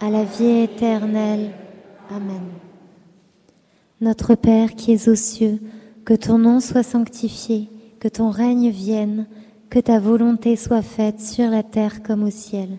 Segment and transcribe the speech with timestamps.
[0.00, 1.50] à la vie éternelle.
[2.10, 2.42] Amen.
[4.00, 5.60] Notre Père qui es aux cieux,
[6.04, 7.68] que ton nom soit sanctifié,
[8.00, 9.26] que ton règne vienne,
[9.70, 12.78] que ta volonté soit faite sur la terre comme au ciel.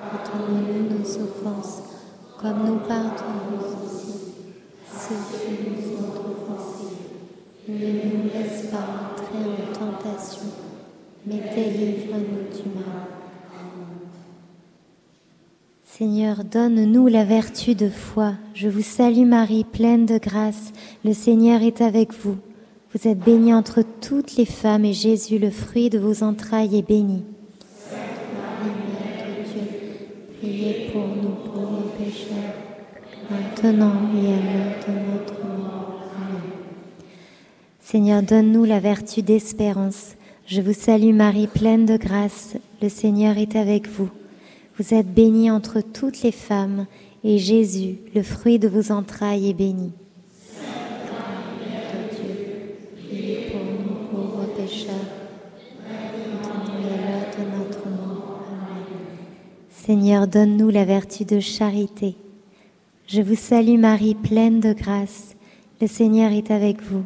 [0.00, 1.82] Pardonne-nous nos offenses,
[2.40, 3.47] comme nous pardonnons
[11.28, 13.08] mais délivre-nous du mal.
[15.84, 18.34] Seigneur, donne-nous la vertu de foi.
[18.54, 20.72] Je vous salue Marie, pleine de grâce.
[21.04, 22.36] Le Seigneur est avec vous.
[22.94, 26.86] Vous êtes bénie entre toutes les femmes et Jésus, le fruit de vos entrailles, est
[26.86, 27.24] béni.
[27.90, 27.98] Sainte
[28.34, 29.68] Marie, Mère de Dieu,
[30.38, 32.54] priez pour nous pauvres pécheurs,
[33.30, 36.00] maintenant et à l'heure de notre mort.
[36.16, 36.42] Amen.
[37.80, 40.14] Seigneur, donne-nous la vertu d'espérance.
[40.48, 42.56] Je vous salue Marie, pleine de grâce.
[42.80, 44.08] Le Seigneur est avec vous.
[44.78, 46.86] Vous êtes bénie entre toutes les femmes,
[47.22, 49.92] et Jésus, le fruit de vos entrailles, est béni.
[50.40, 52.36] Sainte Marie, de Dieu,
[52.96, 54.94] priez pour nous pauvres pécheurs,
[57.36, 58.40] de notre mort.
[58.48, 58.84] Amen.
[59.68, 62.16] Seigneur, donne-nous la vertu de charité.
[63.06, 65.36] Je vous salue Marie, pleine de grâce.
[65.82, 67.04] Le Seigneur est avec vous.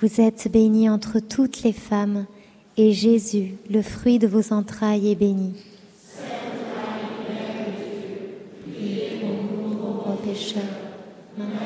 [0.00, 2.26] Vous êtes bénie entre toutes les femmes,
[2.78, 5.52] et Jésus, le fruit de vos entrailles, est béni.
[10.24, 10.62] pécheurs,
[11.36, 11.56] maintenant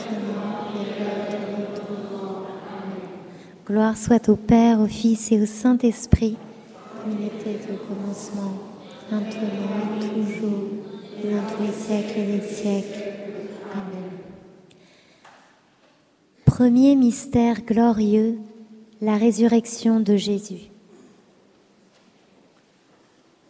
[0.74, 2.46] et à l'heure de notre mort.
[2.68, 3.08] Amen.
[3.66, 6.36] Gloire soit au Père, au Fils et au Saint-Esprit,
[7.02, 8.52] comme il était au commencement,
[9.10, 9.30] maintenant
[9.96, 10.68] et toujours,
[11.22, 13.02] et dans tous les siècles des siècles.
[13.72, 14.10] Amen.
[16.44, 18.38] Premier mystère glorieux,
[19.00, 20.71] la résurrection de Jésus.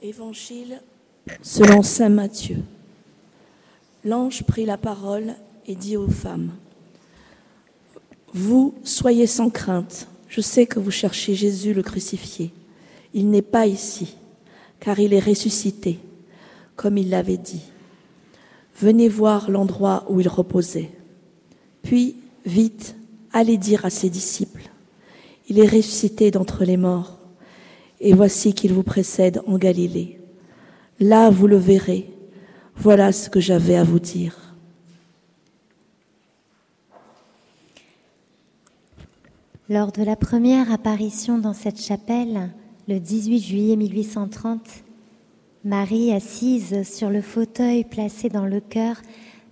[0.04, 0.80] Évangile
[1.42, 2.56] selon Saint Matthieu.
[4.04, 5.36] L'ange prit la parole
[5.68, 6.50] et dit aux femmes,
[8.34, 12.50] Vous soyez sans crainte, je sais que vous cherchez Jésus le crucifié.
[13.14, 14.16] Il n'est pas ici,
[14.80, 16.00] car il est ressuscité,
[16.74, 17.62] comme il l'avait dit.
[18.80, 20.90] Venez voir l'endroit où il reposait.
[21.84, 22.96] Puis, vite,
[23.32, 24.68] allez dire à ses disciples,
[25.48, 27.18] Il est ressuscité d'entre les morts,
[28.02, 30.20] et voici qu'il vous précède en Galilée.
[30.98, 32.10] Là, vous le verrez.
[32.76, 34.56] Voilà ce que j'avais à vous dire.
[39.68, 42.50] Lors de la première apparition dans cette chapelle,
[42.88, 44.60] le 18 juillet 1830,
[45.64, 48.96] Marie, assise sur le fauteuil placé dans le cœur,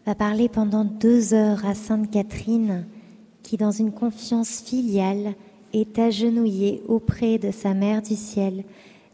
[0.07, 2.85] va parler pendant deux heures à Sainte Catherine,
[3.45, 5.35] qui, dans une confiance filiale,
[5.73, 8.65] est agenouillée auprès de sa mère du ciel,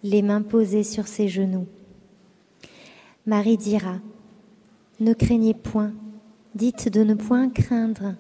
[0.03, 1.67] les mains posées sur ses genoux.
[3.27, 3.97] Marie dira,
[5.01, 5.93] Ne craignez point,
[6.55, 8.15] dites de ne point craindre.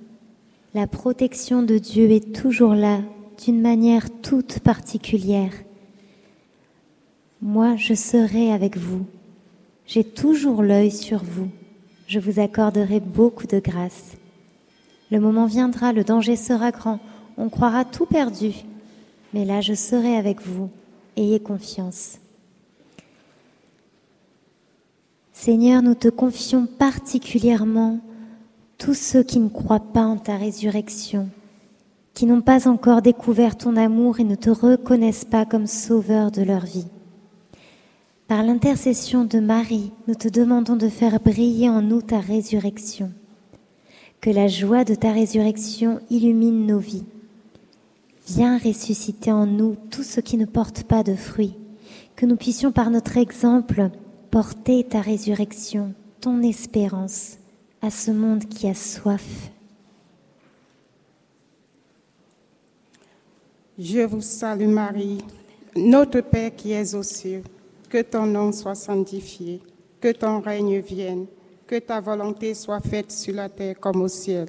[0.74, 3.00] La protection de Dieu est toujours là,
[3.44, 5.52] d'une manière toute particulière.
[7.40, 9.06] Moi, je serai avec vous.
[9.86, 11.48] J'ai toujours l'œil sur vous.
[12.08, 14.16] Je vous accorderai beaucoup de grâce.
[15.10, 16.98] Le moment viendra, le danger sera grand,
[17.36, 18.52] on croira tout perdu.
[19.34, 20.70] Mais là, je serai avec vous.
[21.16, 22.18] Ayez confiance.
[25.32, 28.00] Seigneur, nous te confions particulièrement
[28.78, 31.28] tous ceux qui ne croient pas en ta résurrection,
[32.14, 36.42] qui n'ont pas encore découvert ton amour et ne te reconnaissent pas comme sauveur de
[36.42, 36.86] leur vie.
[38.28, 43.12] Par l'intercession de Marie, nous te demandons de faire briller en nous ta résurrection.
[44.20, 47.04] Que la joie de ta résurrection illumine nos vies.
[48.26, 51.54] Viens ressusciter en nous tout ce qui ne porte pas de fruits.
[52.16, 53.90] Que nous puissions par notre exemple
[54.30, 57.38] porter ta résurrection, ton espérance
[57.80, 59.50] à ce monde qui a soif.
[63.78, 65.18] Je vous salue Marie,
[65.76, 67.42] notre Père qui es aux cieux,
[67.88, 69.60] que ton nom soit sanctifié,
[70.00, 71.26] que ton règne vienne,
[71.66, 74.48] que ta volonté soit faite sur la terre comme au ciel.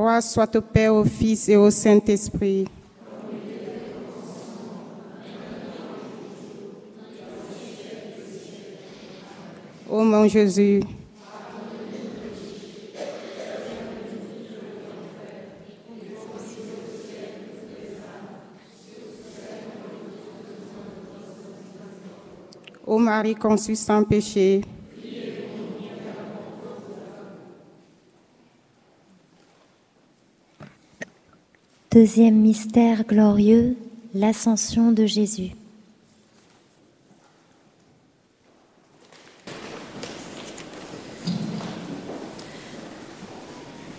[0.00, 2.66] Gloire soit au Père, au Fils et au Saint-Esprit.
[9.90, 10.80] Ô mon Jésus,
[22.86, 24.62] Ô Marie conçue sans péché,
[31.92, 33.74] Deuxième mystère glorieux,
[34.14, 35.50] l'ascension de Jésus.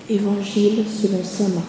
[0.09, 1.65] Évangile selon Saint Marc.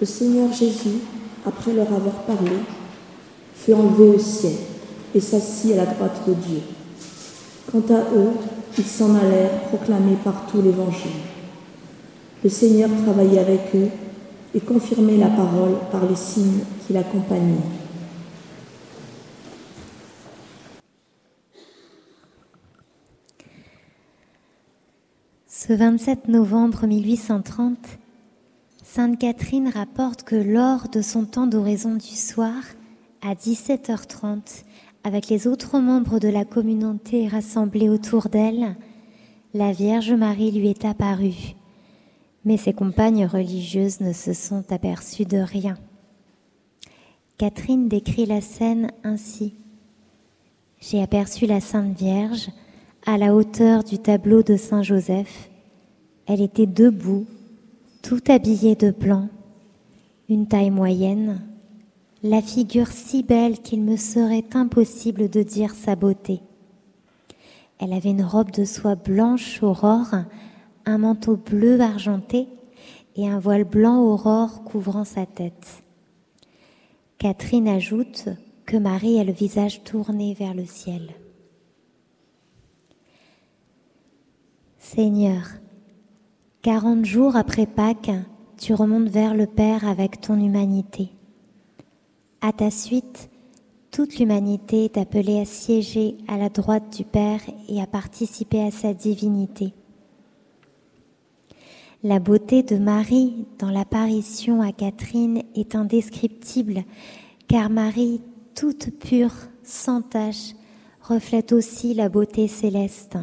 [0.00, 0.98] Le Seigneur Jésus,
[1.46, 2.56] après leur avoir parlé,
[3.54, 4.54] fut enlevé au ciel
[5.14, 6.62] et s'assit à la droite de Dieu.
[7.70, 8.32] Quant à eux,
[8.76, 11.33] ils s'en allèrent proclamer partout l'Évangile.
[12.44, 13.88] Le Seigneur travaillait avec eux
[14.54, 17.54] et confirmait la parole par les signes qui l'accompagnaient.
[25.48, 27.78] Ce 27 novembre 1830,
[28.82, 32.60] Sainte Catherine rapporte que lors de son temps d'oraison du soir,
[33.22, 34.64] à 17h30,
[35.02, 38.76] avec les autres membres de la communauté rassemblés autour d'elle,
[39.54, 41.54] la Vierge Marie lui est apparue
[42.44, 45.76] mais ses compagnes religieuses ne se sont aperçues de rien.
[47.38, 49.54] Catherine décrit la scène ainsi.
[50.80, 52.50] J'ai aperçu la Sainte Vierge
[53.06, 55.50] à la hauteur du tableau de Saint Joseph.
[56.26, 57.26] Elle était debout,
[58.02, 59.28] tout habillée de blanc,
[60.28, 61.40] une taille moyenne,
[62.22, 66.40] la figure si belle qu'il me serait impossible de dire sa beauté.
[67.78, 70.14] Elle avait une robe de soie blanche aurore,
[70.86, 72.48] un manteau bleu argenté
[73.16, 75.82] et un voile blanc aurore couvrant sa tête.
[77.18, 78.28] Catherine ajoute
[78.66, 81.10] que Marie a le visage tourné vers le ciel.
[84.78, 85.42] Seigneur,
[86.62, 88.10] quarante jours après Pâques,
[88.58, 91.10] tu remontes vers le Père avec ton humanité.
[92.40, 93.30] À ta suite,
[93.90, 98.70] toute l'humanité est appelée à siéger à la droite du Père et à participer à
[98.70, 99.72] sa divinité.
[102.06, 106.84] La beauté de Marie dans l'apparition à Catherine est indescriptible,
[107.48, 108.20] car Marie,
[108.54, 109.32] toute pure,
[109.62, 110.52] sans tache,
[111.00, 113.16] reflète aussi la beauté céleste.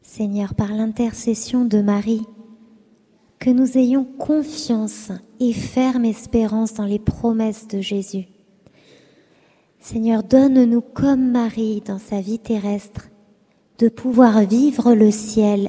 [0.00, 2.24] Seigneur, par l'intercession de Marie,
[3.38, 8.28] que nous ayons confiance et ferme espérance dans les promesses de Jésus.
[9.78, 13.10] Seigneur, donne-nous comme Marie dans sa vie terrestre
[13.78, 15.68] de pouvoir vivre le ciel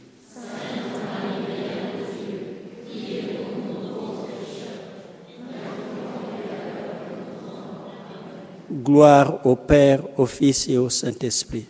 [8.81, 11.65] Gloire au Père, au Fils et au Saint-Esprit.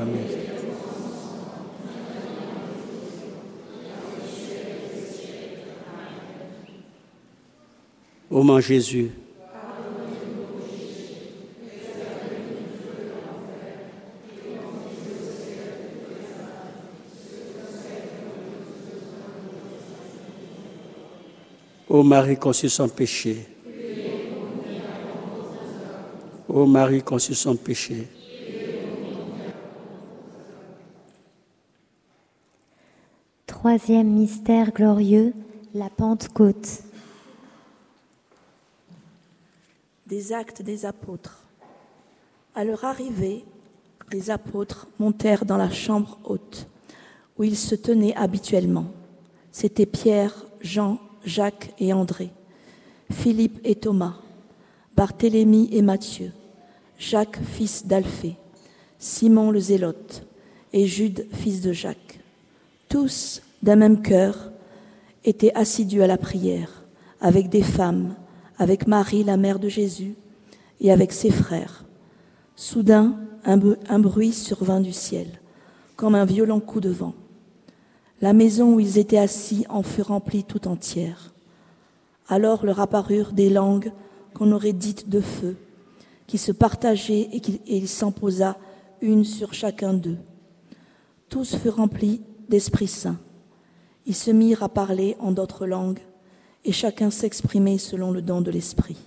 [0.00, 0.24] Amen.
[8.30, 9.10] Ô mon Jésus,
[21.88, 23.46] Ô Marie conçue sans péché,
[26.58, 28.08] Ô Marie conçue sans péché,
[33.46, 35.34] Troisième mystère glorieux,
[35.72, 36.82] la Pentecôte.
[40.08, 41.44] Des actes des apôtres.
[42.56, 43.44] À leur arrivée,
[44.12, 46.66] les apôtres montèrent dans la chambre haute,
[47.38, 48.90] où ils se tenaient habituellement.
[49.52, 52.30] C'étaient Pierre, Jean, Jacques et André,
[53.12, 54.16] Philippe et Thomas,
[54.96, 56.32] Barthélemy et Matthieu,
[56.98, 58.36] Jacques fils d'Alphée,
[58.98, 60.26] Simon le Zélote
[60.72, 62.18] et Jude fils de Jacques.
[62.88, 64.50] Tous, d'un même cœur,
[65.24, 66.84] étaient assidus à la prière,
[67.20, 68.16] avec des femmes,
[68.58, 70.16] avec Marie, la mère de Jésus,
[70.80, 71.84] et avec ses frères.
[72.56, 75.28] Soudain, un bruit survint du ciel,
[75.94, 77.14] comme un violent coup de vent.
[78.20, 81.32] La maison où ils étaient assis en fut remplie tout entière.
[82.28, 83.92] Alors leur apparurent des langues
[84.34, 85.56] qu'on aurait dites de feu,
[86.28, 88.56] qui se partageaient et, il s'en posa
[89.00, 90.18] une sur chacun d'eux.
[91.28, 93.18] Tous furent remplis d'Esprit Saint.
[94.06, 96.00] Ils se mirent à parler en d'autres langues,
[96.64, 98.98] et chacun s'exprimait selon le don de l'Esprit.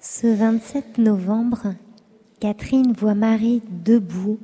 [0.00, 1.74] Ce 27 novembre,
[2.40, 4.38] Catherine voit Marie debout,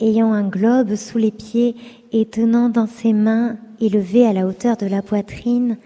[0.00, 1.74] ayant un globe sous les pieds
[2.12, 5.76] et tenant dans ses mains, élevé à la hauteur de la poitrine,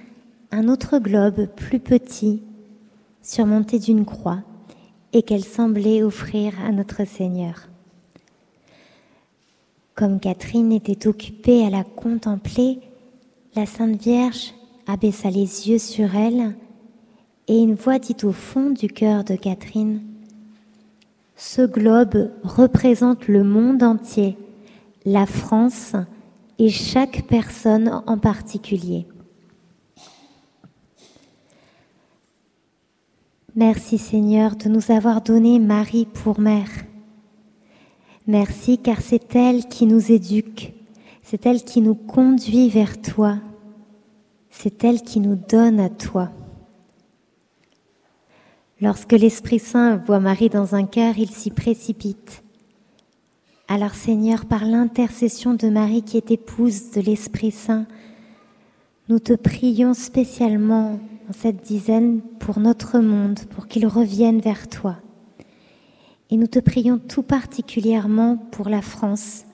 [0.52, 2.42] un autre globe plus petit,
[3.22, 4.42] surmonté d'une croix,
[5.12, 7.68] et qu'elle semblait offrir à notre Seigneur.
[9.94, 12.80] Comme Catherine était occupée à la contempler,
[13.54, 14.52] la Sainte Vierge
[14.86, 16.54] abaissa les yeux sur elle,
[17.48, 20.02] et une voix dit au fond du cœur de Catherine,
[21.36, 24.36] ce globe représente le monde entier,
[25.04, 25.94] la France
[26.58, 29.06] et chaque personne en particulier.
[33.58, 36.68] Merci Seigneur de nous avoir donné Marie pour mère.
[38.26, 40.74] Merci car c'est elle qui nous éduque,
[41.22, 43.38] c'est elle qui nous conduit vers toi,
[44.50, 46.28] c'est elle qui nous donne à toi.
[48.82, 52.44] Lorsque l'Esprit Saint voit Marie dans un cœur, il s'y précipite.
[53.68, 57.86] Alors Seigneur, par l'intercession de Marie qui est épouse de l'Esprit Saint,
[59.08, 61.00] nous te prions spécialement
[61.32, 64.96] cette dizaine pour notre monde, pour qu'il revienne vers toi.
[66.30, 69.44] Et nous te prions tout particulièrement pour la France,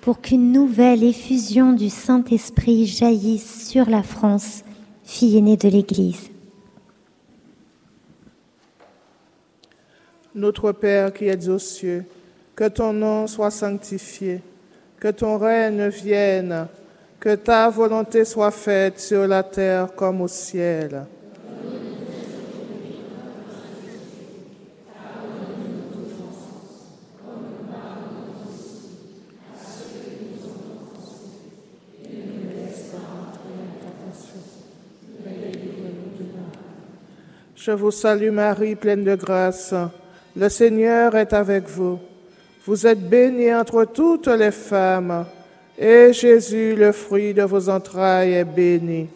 [0.00, 4.64] pour qu'une nouvelle effusion du Saint-Esprit jaillisse sur la France,
[5.04, 6.30] fille aînée de l'Église.
[10.34, 12.04] Notre Père qui es aux cieux,
[12.54, 14.40] que ton nom soit sanctifié,
[14.98, 16.68] que ton règne vienne,
[17.20, 21.04] que ta volonté soit faite sur la terre comme au ciel.
[37.54, 39.74] Je vous salue Marie, pleine de grâce.
[40.34, 41.98] Le Seigneur est avec vous.
[42.66, 45.26] Vous êtes bénie entre toutes les femmes,
[45.80, 49.08] et Jésus, le fruit de vos entrailles, est béni.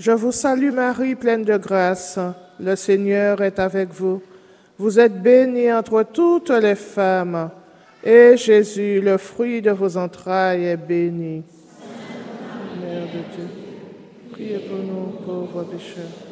[0.00, 2.18] Je vous salue Marie, pleine de grâce.
[2.58, 4.20] Le Seigneur est avec vous.
[4.76, 7.50] Vous êtes bénie entre toutes les femmes,
[8.02, 11.44] et Jésus, le fruit de vos entrailles, est béni.
[12.80, 13.46] Mère de Dieu,
[14.32, 16.31] priez pour nous pauvres pécheurs,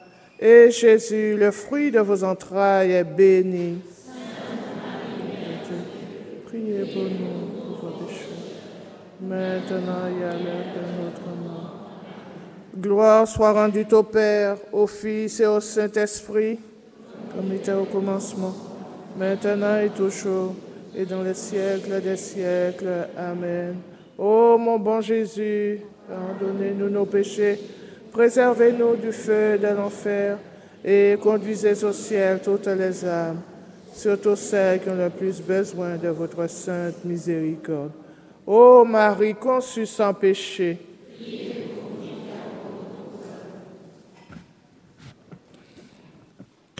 [0.41, 3.77] et Jésus, le fruit de vos entrailles, est béni.
[6.45, 8.27] Priez pour nous, pauvres pécheurs,
[9.21, 11.91] maintenant et à l'heure de notre mort.
[12.77, 16.59] Gloire soit rendue au Père, au Fils et au Saint-Esprit,
[17.35, 18.55] comme il était au commencement,
[19.17, 20.55] maintenant et toujours,
[20.95, 23.07] et dans les siècles des siècles.
[23.15, 23.75] Amen.
[24.17, 27.59] Ô mon bon Jésus, pardonnez-nous nos péchés,
[28.11, 30.37] préservez-nous du feu de l'enfer,
[30.83, 33.41] et conduisez au ciel toutes les âmes,
[33.93, 37.91] surtout celles qui ont le plus besoin de votre sainte miséricorde.
[38.45, 40.79] Ô Marie conçue sans péché,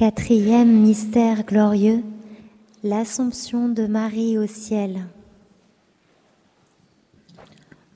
[0.02, 2.02] Quatrième mystère glorieux,
[2.84, 5.06] l'Assomption de Marie au ciel.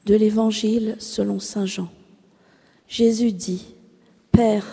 [0.05, 1.89] De l'Évangile selon Saint Jean.
[2.87, 3.75] Jésus dit,
[4.31, 4.65] Père,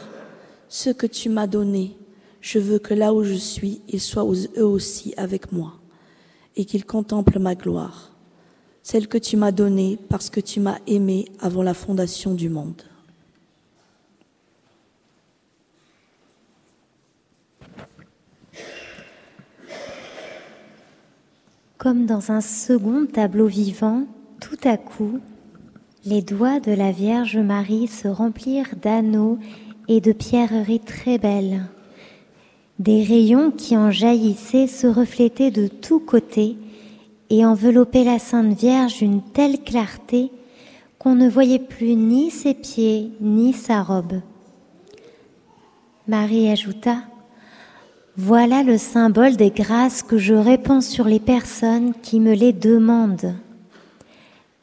[0.68, 1.96] ce que tu m'as donné,
[2.40, 5.74] je veux que là où je suis, ils soient eux aussi avec moi,
[6.56, 8.12] et qu'ils contemplent ma gloire,
[8.82, 12.82] celle que tu m'as donnée parce que tu m'as aimé avant la fondation du monde.
[21.78, 24.06] Comme dans un second tableau vivant,
[24.40, 25.18] tout à coup,
[26.04, 29.38] les doigts de la Vierge Marie se remplirent d'anneaux
[29.88, 31.62] et de pierreries très belles.
[32.80, 36.56] Des rayons qui en jaillissaient se reflétaient de tous côtés
[37.30, 40.32] et enveloppaient la Sainte Vierge d'une telle clarté
[40.98, 44.20] qu'on ne voyait plus ni ses pieds ni sa robe.
[46.08, 46.96] Marie ajouta,
[48.16, 53.34] Voilà le symbole des grâces que je répands sur les personnes qui me les demandent.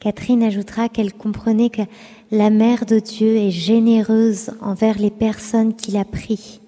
[0.00, 1.82] Catherine ajoutera qu'elle comprenait que
[2.30, 6.62] la Mère de Dieu est généreuse envers les personnes qu'il a pris,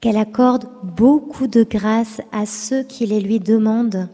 [0.00, 4.08] qu'elle accorde beaucoup de grâce à ceux qui les lui demandent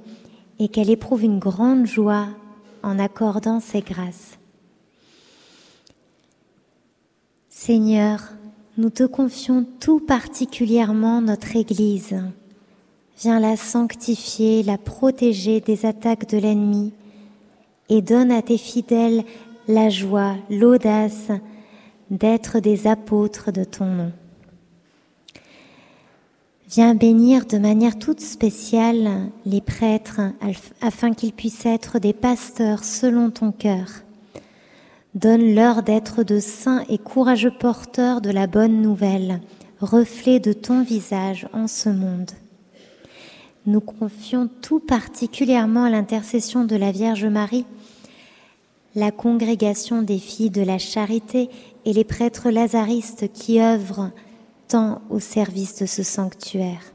[0.59, 2.27] et qu'elle éprouve une grande joie
[2.83, 4.37] en accordant ces grâces.
[7.49, 8.33] Seigneur,
[8.79, 12.17] nous te confions tout particulièrement notre Église.
[13.21, 16.93] Viens la sanctifier, la protéger des attaques de l'ennemi
[17.89, 19.25] et donne à tes fidèles
[19.69, 21.29] la joie, l'audace
[22.11, 24.13] d'être des apôtres de ton nom.
[26.69, 30.21] Viens bénir de manière toute spéciale les prêtres
[30.81, 33.87] afin qu'ils puissent être des pasteurs selon ton cœur.
[35.15, 39.41] Donne-leur d'être de saints et courageux porteurs de la bonne nouvelle,
[39.81, 42.33] reflet de ton visage en ce monde.
[43.67, 47.67] Nous confions tout particulièrement à l'intercession de la Vierge Marie,
[48.95, 51.51] la congrégation des filles de la charité
[51.85, 54.13] et les prêtres lazaristes qui œuvrent
[54.69, 56.93] tant au service de ce sanctuaire.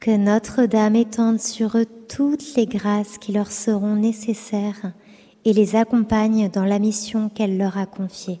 [0.00, 4.92] Que Notre-Dame étende sur eux toutes les grâces qui leur seront nécessaires
[5.44, 8.40] et les accompagne dans la mission qu'elle leur a confiée.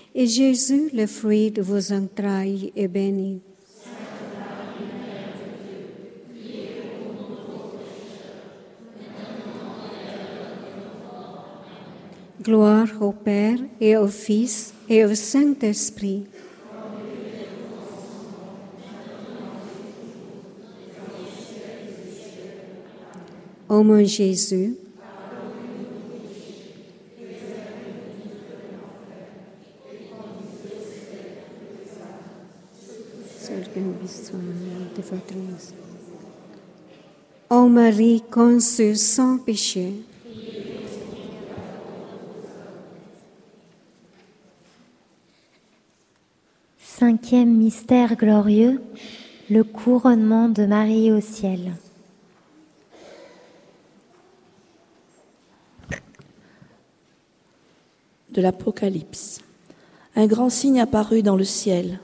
[0.13, 3.41] et Jésus, le fruit de vos entrailles, est béni.
[12.41, 16.23] Gloire au Père et au Fils et au Saint-Esprit.
[23.69, 24.75] Ô mon Jésus,
[37.91, 39.91] Marie conçue sans péché.
[46.77, 48.81] Cinquième mystère glorieux,
[49.49, 51.73] le couronnement de Marie au ciel.
[58.31, 59.41] De l'Apocalypse.
[60.15, 61.99] Un grand signe apparut dans le ciel,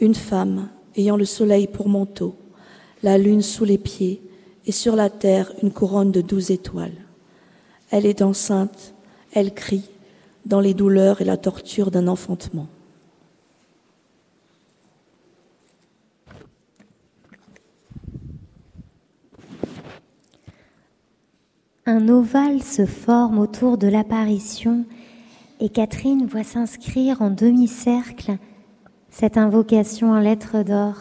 [0.00, 2.36] une femme ayant le soleil pour manteau,
[3.02, 4.20] la lune sous les pieds
[4.66, 6.96] et sur la terre une couronne de douze étoiles.
[7.90, 8.94] Elle est enceinte,
[9.32, 9.88] elle crie,
[10.46, 12.68] dans les douleurs et la torture d'un enfantement.
[21.86, 24.84] Un ovale se forme autour de l'apparition
[25.58, 28.38] et Catherine voit s'inscrire en demi-cercle
[29.10, 30.94] cette invocation en lettres d'or.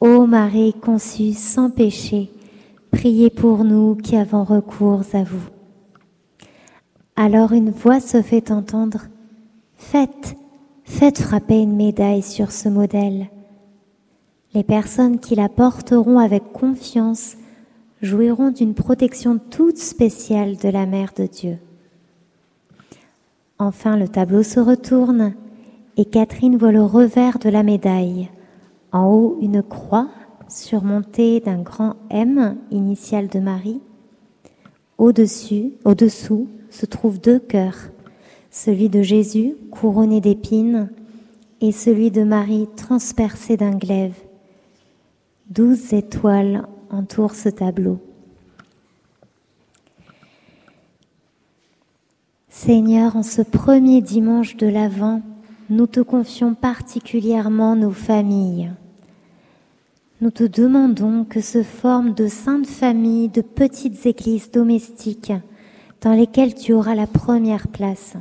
[0.00, 2.30] Ô Marie conçue sans péché,
[2.92, 5.48] priez pour nous qui avons recours à vous.
[7.16, 9.08] Alors une voix se fait entendre.
[9.74, 10.36] Faites,
[10.84, 13.26] faites frapper une médaille sur ce modèle.
[14.54, 17.36] Les personnes qui la porteront avec confiance
[18.02, 21.58] jouiront d'une protection toute spéciale de la Mère de Dieu.
[23.58, 25.34] Enfin, le tableau se retourne
[25.96, 28.28] et Catherine voit le revers de la médaille.
[28.92, 30.08] En haut, une croix
[30.52, 33.80] surmontée d'un grand M, initial de Marie.
[34.98, 37.90] Au-dessus, au-dessous, se trouvent deux cœurs,
[38.50, 40.90] celui de Jésus couronné d'épines
[41.60, 44.16] et celui de Marie transpercé d'un glaive.
[45.50, 48.00] Douze étoiles entourent ce tableau.
[52.48, 55.22] Seigneur, en ce premier dimanche de l'Avent,
[55.70, 58.70] nous te confions particulièrement nos familles.
[60.22, 65.32] Nous te demandons que se forment de saintes familles, de petites églises domestiques
[66.00, 68.14] dans lesquelles tu auras la première place.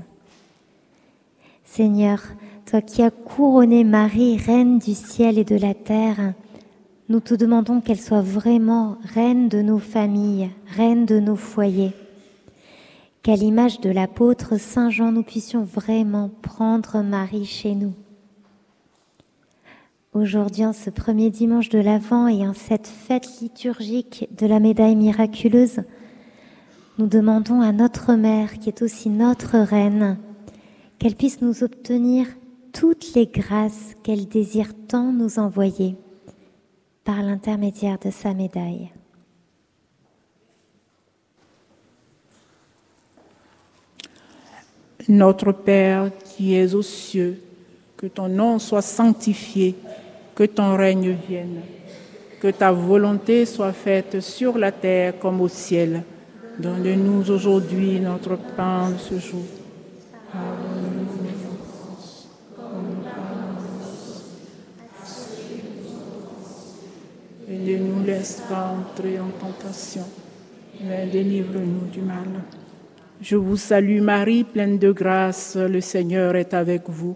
[1.64, 2.24] Seigneur,
[2.66, 6.34] toi qui as couronné Marie, reine du ciel et de la terre,
[7.08, 11.94] nous te demandons qu'elle soit vraiment reine de nos familles, reine de nos foyers.
[13.22, 17.94] Qu'à l'image de l'apôtre Saint Jean, nous puissions vraiment prendre Marie chez nous.
[20.14, 24.98] Aujourd'hui, en ce premier dimanche de l'Avent et en cette fête liturgique de la médaille
[24.98, 25.84] miraculeuse,
[26.98, 30.18] nous demandons à notre Mère, qui est aussi notre Reine,
[31.00, 32.28] qu'elle puisse nous obtenir
[32.74, 35.96] toutes les grâces qu'elle désire tant nous envoyer
[37.06, 38.92] par l'intermédiaire de sa médaille.
[45.08, 47.42] Notre Père qui es aux cieux,
[47.96, 49.76] que ton nom soit sanctifié,
[50.42, 51.62] que ton règne vienne,
[52.40, 56.02] que ta volonté soit faite sur la terre comme au ciel.
[56.58, 59.46] Donne-nous aujourd'hui notre pain de ce jour.
[67.48, 70.08] Et ne nous laisse pas entrer en tentation,
[70.84, 72.42] mais délivre-nous du mal.
[73.22, 77.16] Je vous salue Marie, pleine de grâce, le Seigneur est avec vous.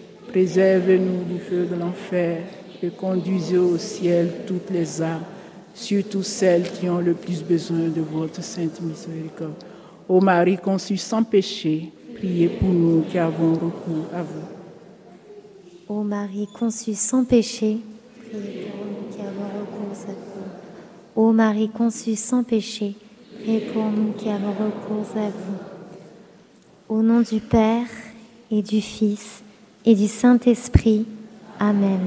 [0.31, 2.43] préservez-nous du feu de l'enfer
[2.81, 5.23] et conduisez au ciel toutes les âmes,
[5.75, 9.55] surtout celles qui ont le plus besoin de votre sainte miséricorde.
[10.07, 15.93] Ô Marie conçue sans péché, priez pour nous qui avons recours à vous.
[15.93, 17.79] Ô Marie conçue sans péché,
[18.29, 21.21] priez pour nous qui avons recours à vous.
[21.21, 22.95] Ô Marie conçue sans péché,
[23.35, 25.57] priez pour nous qui avons recours à vous.
[26.87, 27.87] Au nom du Père
[28.49, 29.43] et du Fils
[29.85, 31.05] et du Saint-Esprit.
[31.59, 31.99] Amen.